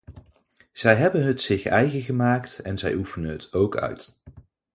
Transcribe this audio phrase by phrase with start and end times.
[0.71, 4.19] Zij hebben het zich eigen gemaakt en zij oefenen het ook uit.